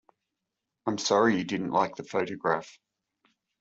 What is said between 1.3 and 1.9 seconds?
you didn’t